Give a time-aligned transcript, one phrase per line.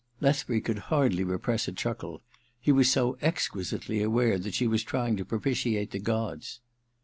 [0.19, 2.23] Lethbury could hardly repress a chuckle:
[2.59, 6.59] he was so exquisitely aware that she was trying to propitiate the gods.